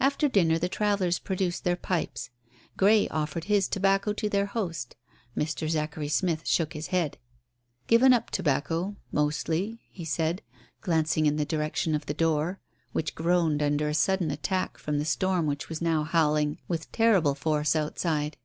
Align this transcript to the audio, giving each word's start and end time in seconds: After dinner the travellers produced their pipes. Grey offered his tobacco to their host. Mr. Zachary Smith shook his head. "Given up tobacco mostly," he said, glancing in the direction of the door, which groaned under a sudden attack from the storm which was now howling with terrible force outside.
After 0.00 0.28
dinner 0.28 0.58
the 0.58 0.68
travellers 0.68 1.18
produced 1.18 1.64
their 1.64 1.76
pipes. 1.76 2.28
Grey 2.76 3.08
offered 3.08 3.44
his 3.44 3.68
tobacco 3.68 4.12
to 4.12 4.28
their 4.28 4.44
host. 4.44 4.96
Mr. 5.34 5.66
Zachary 5.66 6.08
Smith 6.08 6.46
shook 6.46 6.74
his 6.74 6.88
head. 6.88 7.16
"Given 7.86 8.12
up 8.12 8.28
tobacco 8.28 8.96
mostly," 9.12 9.80
he 9.88 10.04
said, 10.04 10.42
glancing 10.82 11.24
in 11.24 11.36
the 11.36 11.46
direction 11.46 11.94
of 11.94 12.04
the 12.04 12.12
door, 12.12 12.60
which 12.92 13.14
groaned 13.14 13.62
under 13.62 13.88
a 13.88 13.94
sudden 13.94 14.30
attack 14.30 14.76
from 14.76 14.98
the 14.98 15.06
storm 15.06 15.46
which 15.46 15.70
was 15.70 15.80
now 15.80 16.04
howling 16.04 16.58
with 16.68 16.92
terrible 16.92 17.34
force 17.34 17.74
outside. 17.74 18.36